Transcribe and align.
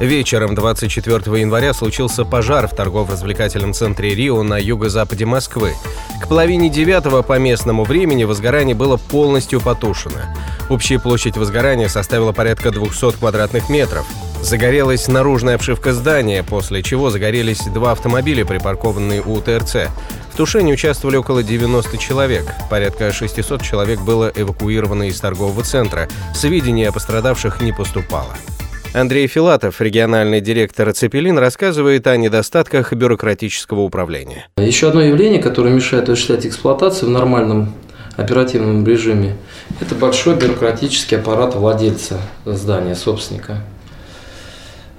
Вечером 0.00 0.54
24 0.54 1.40
января 1.40 1.72
случился 1.74 2.24
пожар 2.24 2.66
в 2.66 2.74
торгово-развлекательном 2.74 3.72
центре 3.72 4.14
Рио 4.14 4.42
на 4.42 4.58
юго-западе 4.58 5.26
Москвы. 5.26 5.74
К 6.20 6.28
половине 6.28 6.68
девятого 6.68 7.22
по 7.22 7.38
местному 7.38 7.84
времени 7.84 8.24
возгорание 8.24 8.74
было 8.74 8.96
полностью 8.96 9.60
потушено. 9.60 10.20
Общая 10.70 10.98
площадь 10.98 11.36
возгорания 11.36 11.88
составила 11.88 12.32
порядка 12.32 12.70
200 12.70 13.18
квадратных 13.18 13.68
метров. 13.68 14.06
Загорелась 14.42 15.06
наружная 15.06 15.54
обшивка 15.54 15.92
здания, 15.92 16.42
после 16.42 16.82
чего 16.82 17.10
загорелись 17.10 17.60
два 17.66 17.92
автомобиля, 17.92 18.44
припаркованные 18.44 19.22
у 19.22 19.40
ТРЦ. 19.40 19.88
В 20.32 20.36
тушении 20.36 20.72
участвовали 20.72 21.16
около 21.16 21.42
90 21.42 21.96
человек. 21.98 22.44
Порядка 22.68 23.12
600 23.12 23.62
человек 23.62 24.00
было 24.00 24.32
эвакуировано 24.34 25.04
из 25.04 25.20
торгового 25.20 25.62
центра. 25.62 26.08
Сведения 26.34 26.88
о 26.88 26.92
пострадавших 26.92 27.60
не 27.60 27.72
поступало. 27.72 28.34
Андрей 28.94 29.26
Филатов, 29.26 29.80
региональный 29.80 30.42
директор 30.42 30.92
«Цепелин», 30.92 31.38
рассказывает 31.38 32.06
о 32.06 32.14
недостатках 32.18 32.92
бюрократического 32.92 33.80
управления. 33.80 34.48
Еще 34.58 34.88
одно 34.88 35.00
явление, 35.00 35.40
которое 35.40 35.72
мешает 35.72 36.10
осуществлять 36.10 36.44
эксплуатацию 36.44 37.08
в 37.08 37.12
нормальном 37.12 37.72
оперативном 38.18 38.86
режиме, 38.86 39.36
это 39.80 39.94
большой 39.94 40.36
бюрократический 40.36 41.16
аппарат 41.16 41.54
владельца 41.54 42.20
здания, 42.44 42.94
собственника. 42.94 43.64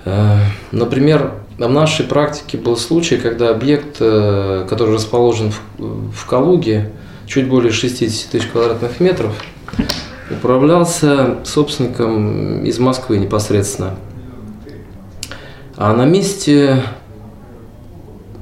Э, 0.06 0.38
например, 0.72 1.34
в 1.60 1.70
нашей 1.70 2.08
практике 2.08 2.58
был 2.58 2.78
случай, 2.78 3.18
когда 3.18 3.52
объект, 3.52 3.98
э, 4.00 4.66
который 4.68 4.96
расположен 4.96 5.54
в 5.78 6.28
Калуге, 6.28 6.90
чуть 7.28 7.48
более 7.48 7.72
60 7.72 8.32
тысяч 8.32 8.48
квадратных 8.48 9.00
метров, 9.00 9.34
управлялся 10.34 11.38
собственником 11.44 12.64
из 12.64 12.80
Москвы 12.80 13.18
непосредственно. 13.18 13.96
А 15.76 15.94
на 15.94 16.06
месте 16.06 16.84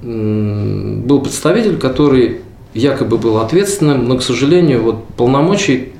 был 0.02 1.22
представитель, 1.22 1.78
который 1.78 2.42
якобы 2.74 3.18
был 3.18 3.38
ответственным, 3.38 4.08
но, 4.08 4.18
к 4.18 4.24
сожалению, 4.24 4.84
вот 4.84 5.06
полномочий 5.16 5.94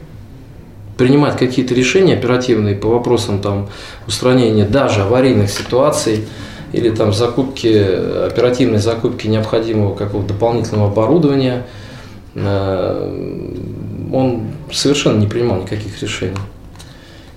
принимать 0.98 1.38
какие-то 1.38 1.74
решения 1.74 2.14
оперативные 2.14 2.76
по 2.76 2.88
вопросам 2.90 3.40
там, 3.40 3.70
устранения 4.08 4.66
даже 4.66 5.02
аварийных 5.02 5.50
ситуаций 5.50 6.26
или 6.74 6.90
там 6.90 7.12
закупки, 7.14 7.68
оперативной 8.28 8.80
закупки 8.80 9.28
необходимого 9.28 9.96
какого-то 9.96 10.34
дополнительного 10.34 10.92
оборудования, 10.92 11.66
э, 12.36 13.50
он 14.12 14.48
совершенно 14.72 15.18
не 15.18 15.28
принимал 15.28 15.62
никаких 15.62 16.02
решений. 16.02 16.38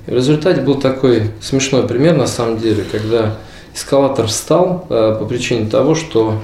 И 0.07 0.11
в 0.11 0.15
результате 0.15 0.61
был 0.61 0.77
такой 0.77 1.31
смешной 1.41 1.87
пример, 1.87 2.17
на 2.17 2.27
самом 2.27 2.59
деле, 2.59 2.85
когда 2.91 3.37
эскалатор 3.75 4.27
встал 4.27 4.87
э, 4.89 5.17
по 5.19 5.25
причине 5.25 5.69
того, 5.69 5.95
что 5.95 6.43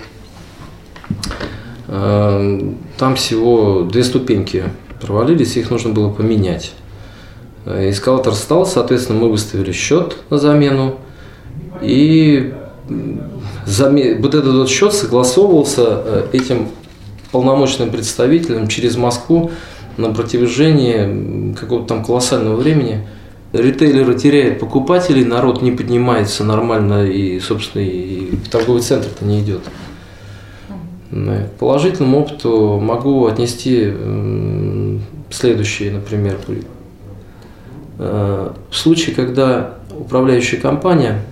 э, 1.88 2.72
там 2.96 3.16
всего 3.16 3.82
две 3.82 4.02
ступеньки 4.02 4.64
провалились, 5.00 5.56
их 5.56 5.70
нужно 5.70 5.92
было 5.92 6.10
поменять. 6.10 6.72
Э, 7.66 7.90
эскалатор 7.90 8.32
встал, 8.32 8.66
соответственно, 8.66 9.20
мы 9.20 9.30
выставили 9.30 9.72
счет 9.72 10.16
на 10.30 10.38
замену, 10.38 10.98
и 11.82 12.52
вот 12.86 14.34
этот 14.34 14.54
вот 14.54 14.68
счет 14.68 14.92
согласовывался 14.92 15.84
э, 15.86 16.26
этим 16.32 16.68
полномочным 17.30 17.90
представителем 17.90 18.68
через 18.68 18.96
Москву 18.96 19.50
на 20.00 20.12
протяжении 20.12 21.54
какого-то 21.54 21.88
там 21.88 22.04
колоссального 22.04 22.56
времени. 22.56 23.06
Ритейлеры 23.52 24.14
теряют 24.14 24.60
покупателей, 24.60 25.24
народ 25.24 25.60
не 25.60 25.72
поднимается 25.72 26.44
нормально 26.44 27.04
и, 27.06 27.40
собственно, 27.40 27.82
и 27.82 28.36
в 28.36 28.48
торговый 28.48 28.80
центр-то 28.80 29.24
не 29.24 29.40
идет. 29.40 29.62
К 31.10 31.48
положительному 31.58 32.20
опыту 32.20 32.78
могу 32.80 33.26
отнести 33.26 33.92
следующие, 35.30 35.90
например, 35.90 36.38
э, 37.98 38.50
в 38.70 38.76
случае, 38.76 39.16
когда 39.16 39.74
управляющая 39.98 40.60
компания, 40.60 41.22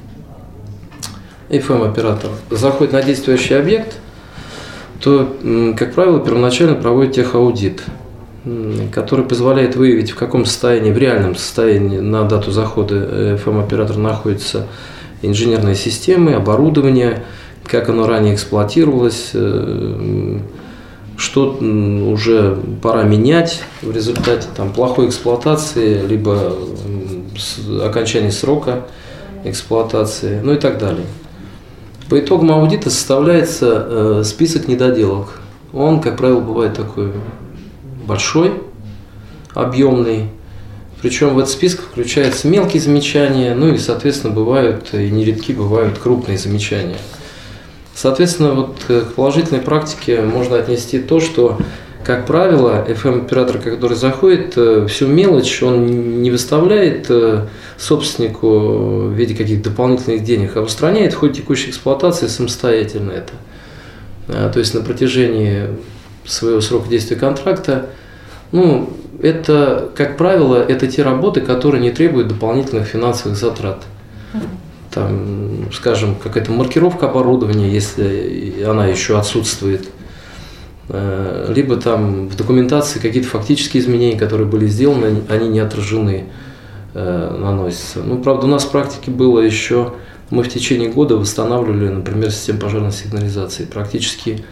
FM-оператор, 1.48 2.30
заходит 2.50 2.92
на 2.92 3.02
действующий 3.02 3.54
объект, 3.54 3.98
то, 5.00 5.36
как 5.76 5.94
правило, 5.94 6.18
первоначально 6.18 6.74
проводит 6.74 7.14
техаудит– 7.14 7.82
который 8.92 9.24
позволяет 9.24 9.76
выявить, 9.76 10.10
в 10.10 10.16
каком 10.16 10.44
состоянии, 10.44 10.90
в 10.90 10.98
реальном 10.98 11.36
состоянии 11.36 11.98
на 11.98 12.24
дату 12.24 12.50
захода 12.50 13.36
FM-оператора 13.36 13.98
находятся 13.98 14.66
инженерные 15.22 15.74
системы, 15.74 16.34
оборудование, 16.34 17.24
как 17.64 17.88
оно 17.88 18.06
ранее 18.06 18.34
эксплуатировалось, 18.34 19.30
э, 19.34 20.38
что 21.16 21.58
уже 21.58 22.56
пора 22.80 23.02
менять 23.02 23.62
в 23.82 23.90
результате 23.90 24.46
там, 24.56 24.72
плохой 24.72 25.08
эксплуатации, 25.08 26.06
либо 26.06 26.54
окончания 27.84 28.30
срока 28.30 28.86
эксплуатации, 29.44 30.40
ну 30.42 30.52
и 30.52 30.56
так 30.56 30.78
далее. 30.78 31.06
По 32.08 32.18
итогам 32.18 32.52
аудита 32.52 32.88
составляется 32.88 33.86
э, 33.86 34.22
список 34.24 34.68
недоделок. 34.68 35.40
Он, 35.72 36.00
как 36.00 36.16
правило, 36.16 36.40
бывает 36.40 36.74
такой 36.74 37.12
большой, 38.08 38.54
объемный. 39.54 40.30
Причем 41.00 41.34
в 41.34 41.38
этот 41.38 41.52
список 41.52 41.82
включаются 41.82 42.48
мелкие 42.48 42.82
замечания, 42.82 43.54
ну 43.54 43.72
и, 43.72 43.78
соответственно, 43.78 44.34
бывают 44.34 44.88
и 44.92 45.10
нередки 45.10 45.52
бывают 45.52 45.98
крупные 45.98 46.38
замечания. 46.38 46.96
Соответственно, 47.94 48.52
вот 48.52 48.84
к 48.86 49.12
положительной 49.14 49.60
практике 49.60 50.22
можно 50.22 50.56
отнести 50.56 50.98
то, 50.98 51.20
что, 51.20 51.58
как 52.04 52.26
правило, 52.26 52.84
FM-оператор, 52.88 53.58
который 53.58 53.96
заходит, 53.96 54.54
э, 54.56 54.86
всю 54.88 55.06
мелочь 55.06 55.62
он 55.62 56.22
не 56.22 56.30
выставляет 56.30 57.06
э, 57.10 57.46
собственнику 57.76 59.08
в 59.08 59.12
виде 59.12 59.34
каких-то 59.34 59.70
дополнительных 59.70 60.24
денег, 60.24 60.56
а 60.56 60.62
устраняет 60.62 61.12
в 61.12 61.18
ходе 61.18 61.34
текущей 61.34 61.70
эксплуатации 61.70 62.28
самостоятельно 62.28 63.12
это. 63.12 63.32
А, 64.28 64.50
то 64.50 64.58
есть 64.58 64.74
на 64.74 64.80
протяжении 64.80 65.68
своего 66.28 66.60
срока 66.60 66.88
действия 66.88 67.16
контракта, 67.16 67.86
ну, 68.52 68.90
это, 69.20 69.90
как 69.96 70.16
правило, 70.16 70.56
это 70.56 70.86
те 70.86 71.02
работы, 71.02 71.40
которые 71.40 71.82
не 71.82 71.90
требуют 71.90 72.28
дополнительных 72.28 72.86
финансовых 72.86 73.36
затрат. 73.36 73.82
Там, 74.92 75.70
скажем, 75.72 76.14
какая-то 76.14 76.50
маркировка 76.50 77.08
оборудования, 77.08 77.70
если 77.70 78.64
она 78.66 78.86
еще 78.86 79.18
отсутствует. 79.18 79.88
Э, 80.88 81.52
либо 81.54 81.76
там 81.76 82.28
в 82.28 82.36
документации 82.36 82.98
какие-то 82.98 83.28
фактические 83.28 83.82
изменения, 83.82 84.18
которые 84.18 84.46
были 84.46 84.66
сделаны, 84.66 85.22
они 85.28 85.48
не 85.48 85.58
отражены, 85.60 86.24
э, 86.94 87.36
наносятся. 87.38 88.00
Ну, 88.02 88.22
правда, 88.22 88.46
у 88.46 88.48
нас 88.48 88.64
в 88.64 88.70
практике 88.70 89.10
было 89.10 89.40
еще, 89.40 89.92
мы 90.30 90.42
в 90.42 90.48
течение 90.48 90.90
года 90.90 91.16
восстанавливали, 91.16 91.88
например, 91.88 92.30
систему 92.30 92.60
пожарной 92.60 92.92
сигнализации. 92.92 93.66
Практически 93.66 94.44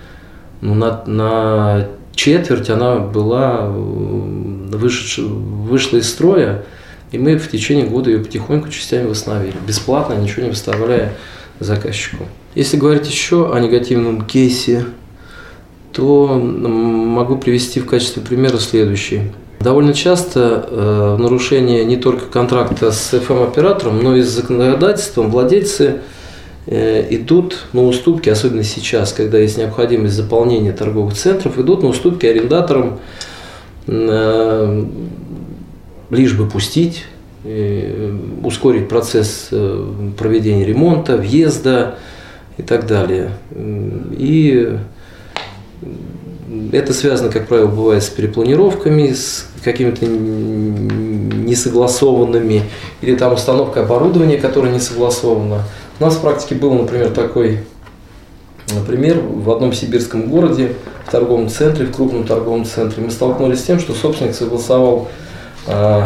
ну, 0.60 0.74
на, 0.74 1.02
на 1.06 1.88
четверть 2.14 2.70
она 2.70 2.96
была 2.96 3.68
выш, 3.68 5.18
вышла 5.18 5.98
из 5.98 6.08
строя, 6.08 6.64
и 7.12 7.18
мы 7.18 7.36
в 7.38 7.50
течение 7.50 7.86
года 7.86 8.10
ее 8.10 8.18
потихоньку 8.18 8.68
частями 8.68 9.06
восстановили, 9.08 9.56
бесплатно, 9.66 10.14
ничего 10.14 10.42
не 10.42 10.50
выставляя 10.50 11.12
заказчику. 11.60 12.24
Если 12.54 12.76
говорить 12.76 13.06
еще 13.08 13.52
о 13.54 13.58
негативном 13.60 14.22
кейсе, 14.22 14.86
то 15.92 16.38
могу 16.38 17.36
привести 17.38 17.80
в 17.80 17.86
качестве 17.86 18.22
примера 18.22 18.58
следующий. 18.58 19.32
Довольно 19.60 19.94
часто 19.94 20.68
э, 20.68 21.16
нарушение 21.18 21.84
не 21.84 21.96
только 21.96 22.26
контракта 22.26 22.92
с 22.92 23.14
FM-оператором, 23.14 24.02
но 24.02 24.16
и 24.16 24.22
с 24.22 24.28
законодательством 24.28 25.30
владельцы 25.30 25.86
Э, 25.86 26.15
идут 26.66 27.66
на 27.72 27.84
уступки, 27.84 28.28
особенно 28.28 28.64
сейчас, 28.64 29.12
когда 29.12 29.38
есть 29.38 29.56
необходимость 29.56 30.14
заполнения 30.14 30.72
торговых 30.72 31.14
центров, 31.14 31.58
идут 31.58 31.82
на 31.82 31.90
уступки 31.90 32.26
арендаторам, 32.26 32.98
э, 33.86 34.84
лишь 36.10 36.34
бы 36.34 36.48
пустить, 36.48 37.04
э, 37.44 38.12
ускорить 38.42 38.88
процесс 38.88 39.50
проведения 40.18 40.64
ремонта, 40.64 41.16
въезда 41.16 41.98
и 42.58 42.62
так 42.62 42.86
далее. 42.86 43.30
И 43.54 44.76
Это 46.72 46.94
связано, 46.94 47.30
как 47.30 47.48
правило, 47.48 47.66
бывает 47.66 48.02
с 48.02 48.08
перепланировками, 48.08 49.12
с 49.12 49.46
какими-то 49.64 50.06
несогласованными, 50.06 52.62
или 53.02 53.16
там 53.16 53.34
установка 53.34 53.82
оборудования, 53.82 54.38
которое 54.38 54.72
не 54.72 54.78
согласовано. 54.78 55.64
У 55.98 56.04
нас 56.04 56.16
в 56.16 56.20
практике 56.20 56.54
был, 56.56 56.74
например, 56.74 57.10
такой 57.10 57.60
Например, 58.74 59.20
в 59.20 59.50
одном 59.50 59.72
сибирском 59.72 60.28
городе, 60.28 60.72
в 61.06 61.10
торговом 61.10 61.48
центре, 61.48 61.86
в 61.86 61.94
крупном 61.94 62.24
торговом 62.24 62.64
центре, 62.64 63.02
мы 63.02 63.10
столкнулись 63.10 63.60
с 63.60 63.62
тем, 63.62 63.78
что 63.78 63.94
собственник 63.94 64.34
согласовал 64.34 65.08
э, 65.68 66.02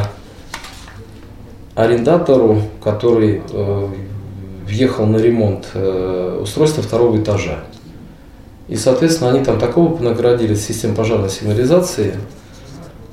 арендатору, 1.75 2.63
который 2.85 3.43
э, 3.51 3.89
въехал 4.67 5.07
на 5.07 5.17
ремонт 5.17 5.69
э, 5.73 6.41
устройства 6.43 6.83
второго 6.83 7.19
этажа. 7.19 7.61
И, 8.69 8.77
соответственно, 8.77 9.31
они 9.31 9.43
там 9.43 9.59
такого 9.59 9.97
понаградили 9.97 10.55
систем 10.55 10.95
пожарной 10.95 11.31
сигнализации, 11.31 12.15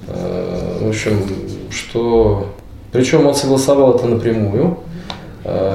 э, 0.08 0.80
в 0.82 0.90
общем, 0.90 1.24
что... 1.70 2.48
Причем 2.92 3.28
он 3.28 3.36
согласовал 3.36 3.96
это 3.96 4.08
напрямую, 4.08 4.78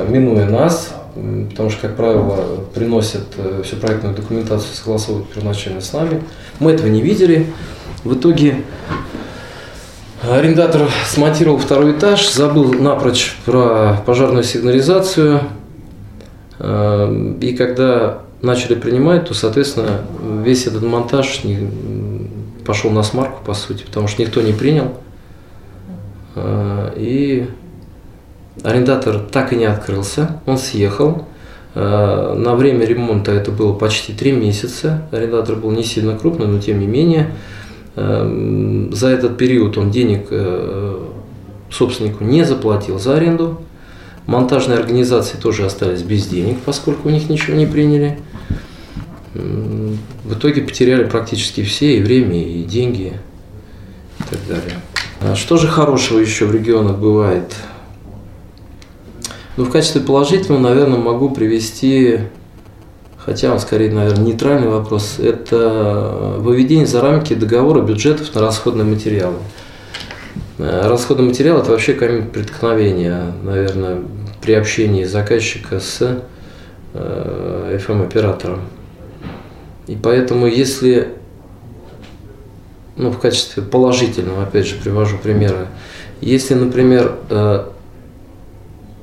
минуя 0.09 0.47
нас, 0.47 0.93
потому 1.15 1.71
что, 1.71 1.89
как 1.89 1.97
правило, 1.97 2.65
приносят 2.75 3.25
э, 3.37 3.63
всю 3.65 3.77
проектную 3.77 4.15
документацию, 4.15 4.75
согласовывают 4.75 5.29
первоначально 5.31 5.81
с 5.81 5.93
нами. 5.93 6.23
Мы 6.59 6.73
этого 6.73 6.89
не 6.89 7.03
видели. 7.03 7.53
В 8.05 8.15
итоге 8.15 8.63
арендатор 10.23 10.89
смонтировал 11.07 11.59
второй 11.59 11.93
этаж, 11.93 12.31
забыл 12.31 12.73
напрочь 12.73 13.37
про 13.45 14.03
пожарную 14.07 14.45
сигнализацию. 14.45 15.41
Э, 16.59 17.35
и 17.41 17.55
когда 17.55 18.23
начали 18.41 18.75
принимать, 18.75 19.29
то, 19.29 19.35
соответственно, 19.35 20.01
весь 20.43 20.67
этот 20.67 20.83
монтаж 20.83 21.43
пошел 22.65 22.91
на 22.91 23.03
смарку, 23.03 23.45
по 23.45 23.55
сути, 23.55 23.85
потому 23.85 24.09
что 24.09 24.23
никто 24.23 24.41
не 24.41 24.53
принял. 24.53 24.95
Э, 26.37 26.93
и 26.97 27.49
Арендатор 28.63 29.19
так 29.19 29.53
и 29.53 29.57
не 29.57 29.65
открылся, 29.65 30.41
он 30.47 30.59
съехал. 30.59 31.27
Э, 31.75 32.35
на 32.37 32.55
время 32.55 32.85
ремонта 32.85 33.33
это 33.33 33.51
было 33.51 33.73
почти 33.73 34.13
три 34.13 34.33
месяца. 34.33 35.09
Арендатор 35.11 35.57
был 35.57 35.71
не 35.71 35.83
сильно 35.83 36.17
крупный, 36.17 36.47
но 36.47 36.59
тем 36.59 36.79
не 36.79 36.87
менее. 36.87 37.33
Э, 37.97 38.89
за 38.93 39.09
этот 39.09 39.39
период 39.39 39.79
он 39.79 39.91
денег 39.91 40.27
э, 40.31 40.99
собственнику 41.71 42.25
не 42.25 42.45
заплатил 42.45 42.99
за 42.99 43.17
аренду. 43.17 43.63
Монтажные 44.27 44.79
организации 44.79 45.37
тоже 45.39 45.65
остались 45.65 46.03
без 46.03 46.27
денег, 46.27 46.59
поскольку 46.65 47.09
у 47.09 47.11
них 47.11 47.29
ничего 47.29 47.57
не 47.57 47.67
приняли. 47.67 48.19
В 49.35 50.35
итоге 50.35 50.63
потеряли 50.63 51.05
практически 51.05 51.65
все 51.65 51.97
и 51.97 52.03
время, 52.03 52.41
и 52.41 52.63
деньги, 52.63 53.15
и 54.21 54.23
так 54.31 54.39
далее. 54.47 54.77
А 55.23 55.35
что 55.35 55.57
же 55.57 55.67
хорошего 55.67 56.19
еще 56.19 56.45
в 56.45 56.55
регионах 56.55 56.99
бывает? 56.99 57.57
Ну, 59.57 59.65
в 59.65 59.71
качестве 59.71 60.01
положительного, 60.01 60.63
наверное, 60.63 60.99
могу 60.99 61.29
привести, 61.29 62.21
хотя 63.19 63.53
он 63.53 63.61
скорее, 63.61 63.93
наверное, 63.93 64.25
нейтральный 64.25 64.69
вопрос, 64.69 65.19
это 65.19 66.37
выведение 66.39 66.87
за 66.87 67.03
рамки 67.03 67.35
договора 67.35 67.83
бюджетов 67.83 68.35
на 68.35 68.41
расходные 68.41 68.87
материалы. 68.87 69.37
Э, 70.57 70.89
расходный 70.89 71.27
материал– 71.27 71.59
это 71.61 71.71
вообще 71.71 71.93
камень 71.93 72.29
преткновения, 72.29 73.35
наверное, 73.43 73.99
при 74.41 74.53
общении 74.55 75.05
заказчика 75.05 75.81
с 75.81 76.23
э, 76.95 77.79
FM-оператором. 77.79 78.61
И 79.87 79.97
поэтому, 79.97 80.47
если, 80.47 81.09
ну, 82.97 83.11
в 83.11 83.19
качестве 83.19 83.63
положительного, 83.63 84.45
опять 84.45 84.67
же, 84.67 84.77
привожу 84.77 85.19
примеры, 85.19 85.67
если, 86.23 86.55
например, 86.55 87.17
э, 87.29 87.67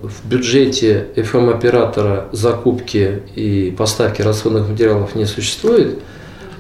в 0.02 0.28
бюджете 0.28 1.08
FM-оператора 1.16 2.30
закупки 2.32 3.22
и 3.36 3.74
поставки 3.78 4.22
расходных 4.22 4.70
материалов 4.70 5.16
не 5.16 5.26
существует, 5.26 6.00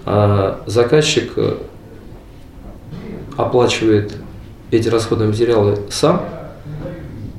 а 0.05 0.61
заказчик 0.65 1.31
э, 1.37 1.55
оплачивает 3.37 4.13
эти 4.71 4.89
расходные 4.89 5.29
материалы 5.29 5.79
сам 5.89 6.25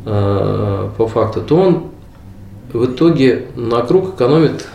э, 0.07 0.89
по 0.97 1.07
факту, 1.07 1.43
то 1.43 1.57
он 1.57 1.85
в 2.73 2.87
итоге 2.87 3.47
на 3.57 3.83
круг 3.83 4.15
экономит, 4.15 4.67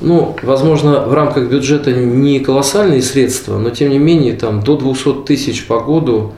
ну, 0.00 0.36
возможно, 0.42 1.00
в 1.00 1.12
рамках 1.12 1.50
бюджета 1.50 1.92
не 1.92 2.40
колоссальные 2.40 3.02
средства, 3.02 3.58
но 3.58 3.70
тем 3.70 3.90
не 3.90 3.98
менее 3.98 4.34
там 4.34 4.62
до 4.62 4.76
200 4.76 5.24
тысяч 5.26 5.66
по 5.66 5.80
году 5.80 6.32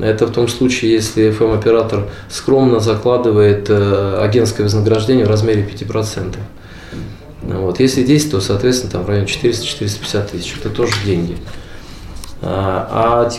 это 0.00 0.26
в 0.26 0.32
том 0.32 0.48
случае, 0.48 0.92
если 0.92 1.30
FM-оператор 1.30 2.08
скромно 2.28 2.80
закладывает 2.80 3.66
э, 3.68 4.18
агентское 4.22 4.64
вознаграждение 4.64 5.24
в 5.26 5.28
размере 5.28 5.62
5%. 5.62 6.36
Вот. 7.42 7.78
Если 7.80 8.02
10, 8.02 8.30
то, 8.30 8.40
соответственно, 8.40 8.92
там 8.92 9.04
в 9.04 9.08
районе 9.08 9.26
400-450 9.26 10.30
тысяч. 10.30 10.54
Это 10.58 10.70
тоже 10.70 10.92
деньги. 11.04 11.36
А, 12.42 13.26
а 13.28 13.30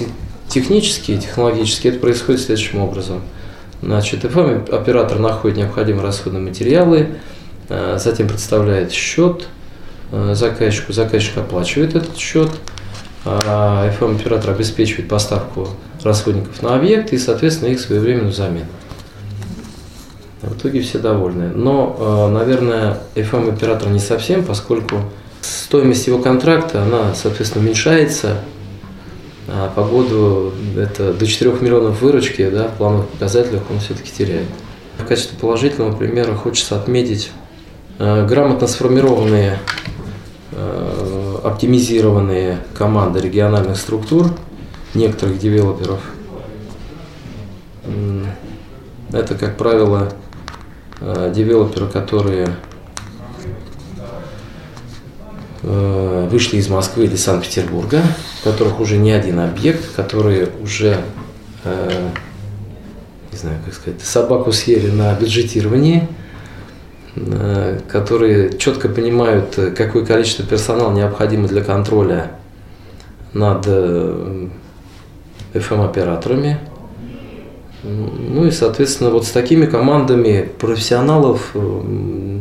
технически, 0.47 1.17
технологически 1.17 1.87
это 1.89 1.99
происходит 1.99 2.41
следующим 2.41 2.79
образом. 2.79 3.21
Значит, 3.81 4.23
FM-оператор 4.23 5.19
находит 5.19 5.57
необходимые 5.57 6.03
расходные 6.03 6.41
материалы, 6.41 7.09
э, 7.69 7.97
затем 7.99 8.27
представляет 8.27 8.91
счет 8.91 9.47
э, 10.11 10.33
заказчику, 10.33 10.93
заказчик 10.93 11.37
оплачивает 11.37 11.95
этот 11.95 12.17
счет, 12.17 12.49
а 13.25 13.91
FM-оператор 13.99 14.51
обеспечивает 14.51 15.09
поставку 15.09 15.67
расходников 16.03 16.61
на 16.61 16.75
объект 16.75 17.11
и, 17.11 17.17
соответственно, 17.17 17.69
их 17.69 17.79
своевременную 17.79 18.31
замену. 18.31 18.67
В 20.41 20.55
итоге 20.57 20.81
все 20.81 20.99
довольны. 20.99 21.49
Но, 21.49 22.29
э, 22.29 22.33
наверное, 22.33 22.99
FM-оператор 23.15 23.89
не 23.89 23.99
совсем, 23.99 24.43
поскольку 24.43 24.97
стоимость 25.41 26.05
его 26.05 26.19
контракта, 26.19 26.83
она, 26.83 27.15
соответственно, 27.15 27.65
уменьшается, 27.65 28.37
а 29.47 29.71
по 29.75 29.83
году 29.83 30.51
это 30.77 31.13
до 31.13 31.25
4 31.25 31.51
миллионов 31.61 32.01
выручки, 32.01 32.47
да, 32.49 32.67
в 32.67 32.77
плановых 32.77 33.07
показателях 33.09 33.63
он 33.71 33.79
все-таки 33.79 34.11
теряет. 34.11 34.47
В 34.99 35.05
качестве 35.05 35.37
положительного 35.39 35.95
примера 35.95 36.33
хочется 36.35 36.75
отметить 36.75 37.31
э, 37.97 38.25
грамотно 38.27 38.67
сформированные, 38.67 39.59
оптимизированные 41.45 42.59
команды 42.73 43.19
региональных 43.19 43.77
структур– 43.77 44.27
некоторых 44.95 45.37
девелоперов. 45.37 45.99
Это, 49.11 49.35
как 49.35 49.57
правило, 49.57 50.11
э, 50.99 51.31
девелоперы, 51.33 51.87
которые 51.87 52.55
э, 55.61 56.27
вышли 56.31 56.57
из 56.57 56.67
Москвы 56.69 57.05
или 57.05 57.15
Санкт-Петербурга, 57.15 58.01
у 58.41 58.49
которых 58.49 58.79
уже 58.79 58.97
не 58.97 59.11
один 59.11 59.39
объект, 59.39 59.93
которые 59.95 60.49
уже, 60.61 61.01
э, 61.63 62.09
не 63.31 63.37
знаю, 63.37 63.57
как 63.63 63.73
сказать, 63.73 64.01
собаку 64.01 64.51
съели 64.51 64.89
на 64.89 65.13
бюджетировании, 65.13 66.07
которые 67.87 68.57
четко 68.57 68.89
понимают, 68.89 69.57
какое 69.77 70.05
количество 70.05 70.45
персонала 70.45 70.93
необходимо 70.93 71.47
для 71.47 71.63
контроля 71.63 72.31
над 73.33 73.65
FM-операторами. 75.53 76.59
Ну 77.83 78.45
и, 78.45 78.51
соответственно, 78.51 79.11
вот 79.11 79.25
с 79.25 79.31
такими 79.31 79.65
командами 79.65 80.49
профессионалов 80.59 81.51
э, 81.53 82.39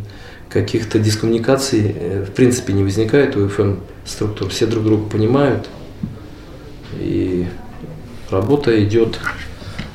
каких-то 0.49 0.99
дискоммуникаций 0.99 1.95
э, 1.95 2.25
в 2.27 2.33
принципе 2.33 2.73
не 2.73 2.83
возникает 2.83 3.37
у 3.37 3.47
FM-структур. 3.47 4.49
Все 4.49 4.67
друг 4.67 4.85
друга 4.85 5.09
понимают, 5.09 5.69
и 6.99 7.47
работа 8.31 8.83
идет 8.83 9.19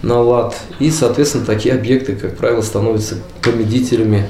на 0.03 0.21
лад. 0.21 0.55
И, 0.79 0.91
соответственно, 0.91 1.45
такие 1.45 1.73
объекты, 1.73 2.15
как 2.15 2.37
правило, 2.37 2.61
становятся 2.61 3.17
победителями 3.41 4.29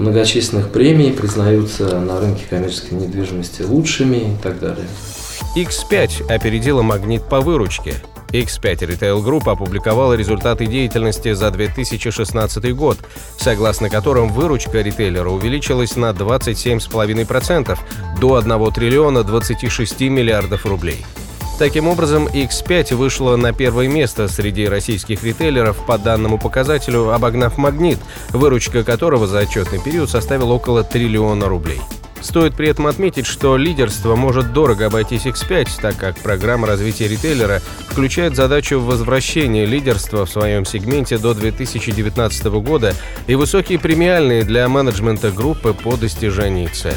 многочисленных 0.00 0.70
премий, 0.70 1.12
признаются 1.12 2.00
на 2.00 2.20
рынке 2.20 2.44
коммерческой 2.48 2.94
недвижимости 2.94 3.62
лучшими 3.62 4.16
и 4.16 4.36
так 4.42 4.58
далее. 4.58 4.86
X5 5.56 6.32
опередила 6.32 6.82
«Магнит» 6.82 7.22
по 7.24 7.40
выручке. 7.40 7.94
X5 8.32 8.62
Retail 8.62 9.24
Group 9.24 9.50
опубликовала 9.50 10.14
результаты 10.14 10.66
деятельности 10.66 11.32
за 11.32 11.50
2016 11.50 12.74
год, 12.74 12.98
согласно 13.38 13.90
которым 13.90 14.28
выручка 14.28 14.80
ритейлера 14.80 15.28
увеличилась 15.28 15.96
на 15.96 16.10
27,5% 16.10 17.78
до 18.20 18.36
1 18.36 18.72
триллиона 18.72 19.24
26 19.24 20.00
миллиардов 20.02 20.64
рублей. 20.66 21.04
Таким 21.60 21.88
образом, 21.88 22.26
X5 22.26 22.94
вышла 22.94 23.36
на 23.36 23.52
первое 23.52 23.86
место 23.86 24.28
среди 24.28 24.66
российских 24.66 25.22
ритейлеров 25.22 25.76
по 25.84 25.98
данному 25.98 26.38
показателю, 26.38 27.10
обогнав 27.10 27.58
«Магнит», 27.58 27.98
выручка 28.30 28.82
которого 28.82 29.26
за 29.26 29.40
отчетный 29.40 29.78
период 29.78 30.08
составила 30.08 30.54
около 30.54 30.84
триллиона 30.84 31.50
рублей. 31.50 31.78
Стоит 32.22 32.54
при 32.54 32.68
этом 32.68 32.86
отметить, 32.86 33.26
что 33.26 33.58
лидерство 33.58 34.16
может 34.16 34.54
дорого 34.54 34.86
обойтись 34.86 35.26
X5, 35.26 35.68
так 35.82 35.98
как 35.98 36.16
программа 36.20 36.66
развития 36.66 37.08
ритейлера 37.08 37.60
включает 37.90 38.36
задачу 38.36 38.80
возвращения 38.80 39.66
лидерства 39.66 40.24
в 40.24 40.30
своем 40.30 40.64
сегменте 40.64 41.18
до 41.18 41.34
2019 41.34 42.46
года 42.62 42.94
и 43.26 43.34
высокие 43.34 43.78
премиальные 43.78 44.44
для 44.44 44.66
менеджмента 44.66 45.30
группы 45.30 45.74
по 45.74 45.98
достижении 45.98 46.68
цели. 46.68 46.96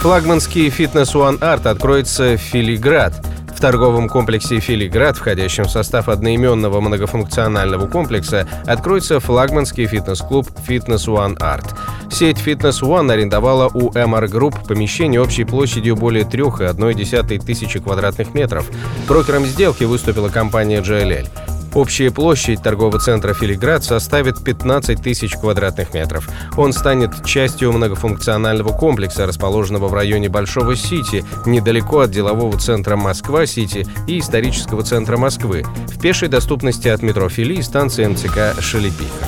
Флагманский 0.00 0.70
фитнес 0.70 1.14
One 1.14 1.38
Art 1.38 1.68
откроется 1.68 2.36
в 2.36 2.38
Филиград– 2.38 3.24
в 3.60 3.62
торговом 3.62 4.08
комплексе 4.08 4.58
«Филиград», 4.58 5.18
входящем 5.18 5.64
в 5.64 5.70
состав 5.70 6.08
одноименного 6.08 6.80
многофункционального 6.80 7.88
комплекса, 7.88 8.48
откроется 8.64 9.20
флагманский 9.20 9.86
фитнес-клуб 9.86 10.48
«Fitness 10.66 11.06
One 11.06 11.36
Art». 11.36 11.74
Сеть 12.10 12.38
Fitness 12.38 12.80
One 12.80 13.12
арендовала 13.12 13.68
у 13.68 13.90
MR 13.90 14.30
Group 14.30 14.66
помещение 14.66 15.20
общей 15.20 15.44
площадью 15.44 15.94
более 15.96 16.24
3,1 16.24 17.44
тысячи 17.44 17.78
квадратных 17.80 18.32
метров. 18.32 18.64
Брокером 19.06 19.44
сделки 19.44 19.84
выступила 19.84 20.30
компания 20.30 20.80
JLL. 20.80 21.28
Общая 21.74 22.10
площадь 22.10 22.62
торгового 22.62 22.98
центра 22.98 23.32
«Филиград» 23.32 23.84
составит 23.84 24.42
15 24.42 25.00
тысяч 25.00 25.34
квадратных 25.34 25.94
метров. 25.94 26.28
Он 26.56 26.72
станет 26.72 27.24
частью 27.24 27.72
многофункционального 27.72 28.76
комплекса, 28.76 29.26
расположенного 29.26 29.86
в 29.86 29.94
районе 29.94 30.28
Большого 30.28 30.74
Сити, 30.74 31.24
недалеко 31.46 32.00
от 32.00 32.10
делового 32.10 32.58
центра 32.58 32.96
Москва-Сити 32.96 33.86
и 34.08 34.18
исторического 34.18 34.82
центра 34.82 35.16
Москвы, 35.16 35.64
в 35.86 36.00
пешей 36.00 36.28
доступности 36.28 36.88
от 36.88 37.02
метро 37.02 37.28
Фили 37.28 37.54
и 37.54 37.62
станции 37.62 38.04
МЦК 38.04 38.60
«Шелепиха». 38.60 39.26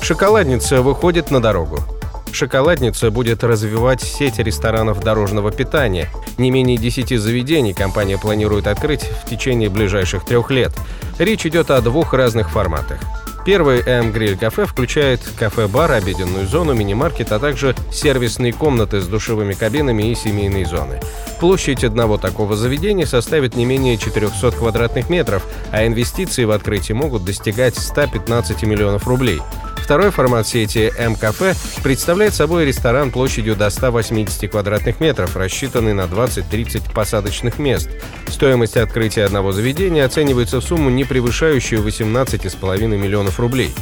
Шоколадница 0.00 0.82
выходит 0.82 1.30
на 1.30 1.42
дорогу. 1.42 1.95
«Шоколадница» 2.36 3.10
будет 3.10 3.42
развивать 3.44 4.02
сеть 4.02 4.38
ресторанов 4.38 5.02
дорожного 5.02 5.50
питания. 5.50 6.10
Не 6.36 6.50
менее 6.50 6.76
10 6.76 7.18
заведений 7.18 7.72
компания 7.72 8.18
планирует 8.18 8.66
открыть 8.66 9.04
в 9.04 9.26
течение 9.26 9.70
ближайших 9.70 10.26
трех 10.26 10.50
лет. 10.50 10.70
Речь 11.18 11.46
идет 11.46 11.70
о 11.70 11.80
двух 11.80 12.12
разных 12.12 12.50
форматах. 12.50 13.00
Первый 13.46 13.80
М-гриль 13.80 14.36
кафе 14.36 14.66
включает 14.66 15.20
кафе-бар, 15.38 15.92
обеденную 15.92 16.46
зону, 16.46 16.74
мини-маркет, 16.74 17.32
а 17.32 17.38
также 17.38 17.74
сервисные 17.90 18.52
комнаты 18.52 19.00
с 19.00 19.06
душевыми 19.06 19.54
кабинами 19.54 20.10
и 20.10 20.14
семейные 20.14 20.66
зоны. 20.66 21.00
Площадь 21.40 21.84
одного 21.84 22.18
такого 22.18 22.54
заведения 22.54 23.06
составит 23.06 23.56
не 23.56 23.64
менее 23.64 23.96
400 23.96 24.50
квадратных 24.50 25.08
метров, 25.08 25.42
а 25.72 25.86
инвестиции 25.86 26.44
в 26.44 26.50
открытие 26.50 26.96
могут 26.96 27.24
достигать 27.24 27.78
115 27.78 28.62
миллионов 28.64 29.08
рублей. 29.08 29.40
Второй 29.86 30.10
формат 30.10 30.48
сети 30.48 30.92
М-кафе 30.98 31.54
представляет 31.84 32.34
собой 32.34 32.64
ресторан 32.64 33.12
площадью 33.12 33.54
до 33.54 33.70
180 33.70 34.50
квадратных 34.50 34.98
метров, 34.98 35.36
рассчитанный 35.36 35.94
на 35.94 36.06
20-30 36.06 36.92
посадочных 36.92 37.60
мест. 37.60 37.88
Стоимость 38.26 38.76
открытия 38.76 39.22
одного 39.22 39.52
заведения 39.52 40.04
оценивается 40.04 40.60
в 40.60 40.64
сумму, 40.64 40.90
не 40.90 41.04
превышающую 41.04 41.86
18,5 41.86 42.84
миллионов 42.96 43.38
рублей. 43.38 43.72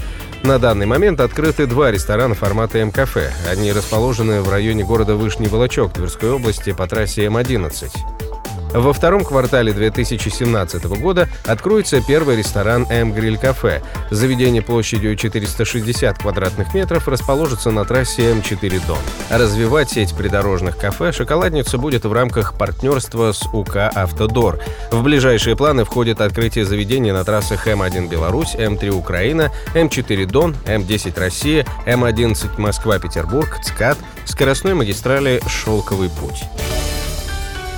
На 0.43 0.59
данный 0.59 0.85
момент 0.85 1.21
открыты 1.21 1.67
два 1.67 1.91
ресторана 1.91 2.35
формата 2.35 2.81
М-кафе. 2.81 3.33
Они 3.51 3.73
расположены 3.73 4.43
в 4.43 4.51
районе 4.51 4.85
города 4.85 5.15
Вышний 5.15 5.49
Волочок 5.49 5.95
Тверской 5.95 6.33
области 6.33 6.75
по 6.75 6.87
трассе 6.87 7.25
М-11. 7.25 7.89
Во 8.75 8.93
втором 8.93 9.25
квартале 9.25 9.73
2017 9.73 10.85
года 10.99 11.29
откроется 11.47 12.03
первый 12.05 12.37
ресторан 12.37 12.85
«М-Гриль 12.91 13.39
Кафе». 13.39 13.83
Заведение 14.11 14.63
площадью 14.63 15.15
460 15.15 16.19
квадратных 16.19 16.75
метров 16.75 17.07
расположится 17.07 17.71
на 17.71 17.85
трассе 17.85 18.33
М4 18.33 18.83
Дон. 18.85 18.99
Развивать 19.31 19.91
сеть 19.91 20.13
придорожных 20.17 20.77
кафе 20.77 21.13
«Шоколадница» 21.13 21.79
будет 21.79 22.05
в 22.05 22.13
рамках 22.13 22.59
партнерства 22.59 23.31
с 23.31 23.47
УК 23.53 23.93
«Автодор». 23.95 24.59
В 24.91 25.05
ближайшие 25.05 25.55
планы 25.57 25.85
входит 25.85 26.21
открытие 26.21 26.65
заведения 26.65 27.13
на 27.13 27.23
трассах 27.23 27.69
М1 27.69 28.09
Беларусь, 28.09 28.57
М3 28.57 28.89
Украина, 28.91 29.53
М4 29.75 30.27
Дон, 30.27 30.57
М10 30.67 31.21
Россия, 31.21 31.65
М11 31.87 32.59
Москва-Петербург, 32.61 33.57
ЦКАД, 33.63 33.99
скоростной 34.25 34.75
магистрали 34.75 35.41
«Шелковый 35.47 36.11
путь». 36.11 36.43